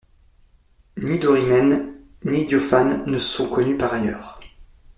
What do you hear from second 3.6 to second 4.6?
par ailleurs.